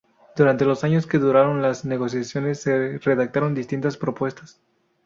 [0.35, 4.59] Durante los años que duraron las negociaciones se redactaron distintas propuestas.